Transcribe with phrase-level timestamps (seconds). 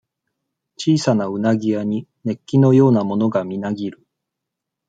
[0.77, 4.03] 小さな鰻屋に、熱気のようなものがみなぎる。